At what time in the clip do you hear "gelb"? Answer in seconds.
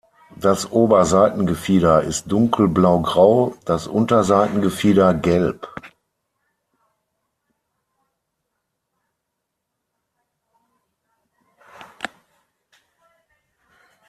5.13-5.67